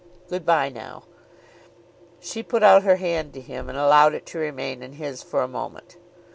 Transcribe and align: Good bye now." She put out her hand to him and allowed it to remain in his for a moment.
Good 0.29 0.47
bye 0.47 0.69
now." 0.69 1.03
She 2.19 2.41
put 2.41 2.63
out 2.63 2.81
her 2.81 2.95
hand 2.95 3.35
to 3.35 3.39
him 3.39 3.69
and 3.69 3.77
allowed 3.77 4.15
it 4.15 4.25
to 4.33 4.39
remain 4.39 4.81
in 4.81 4.93
his 4.93 5.21
for 5.21 5.43
a 5.43 5.47
moment. 5.47 5.97